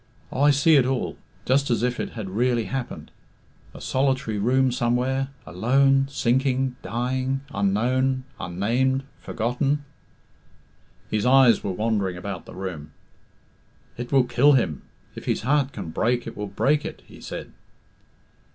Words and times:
Oh, 0.31 0.41
I 0.41 0.49
see 0.49 0.77
it 0.77 0.85
all 0.87 1.19
just 1.45 1.69
as 1.69 1.83
if 1.83 1.99
it 1.99 2.13
had 2.13 2.27
really 2.31 2.63
happened. 2.63 3.11
A 3.75 3.79
solitary 3.79 4.39
room 4.39 4.71
somewhere 4.71 5.27
alone 5.45 6.07
sinking 6.09 6.75
dying 6.81 7.41
unknown, 7.53 8.23
unnamed 8.39 9.03
forgotten" 9.19 9.85
His 11.11 11.23
eyes 11.27 11.63
were 11.63 11.71
wandering 11.71 12.17
about 12.17 12.47
the 12.47 12.55
room. 12.55 12.93
"It 13.95 14.11
will 14.11 14.23
kill 14.23 14.53
him. 14.53 14.81
If 15.13 15.25
his 15.25 15.43
heart 15.43 15.71
can 15.71 15.91
break, 15.91 16.25
it 16.25 16.35
will 16.35 16.47
break 16.47 16.83
it," 16.83 17.03
he 17.05 17.21
said. 17.21 17.51